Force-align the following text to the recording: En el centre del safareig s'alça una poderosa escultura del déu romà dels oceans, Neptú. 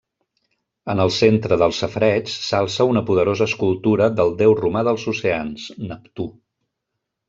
En 0.93 1.03
el 1.03 1.11
centre 1.17 1.59
del 1.65 1.75
safareig 1.81 2.33
s'alça 2.47 2.89
una 2.95 3.05
poderosa 3.11 3.51
escultura 3.53 4.11
del 4.23 4.37
déu 4.43 4.59
romà 4.65 4.87
dels 4.93 5.09
oceans, 5.17 5.71
Neptú. 5.89 6.33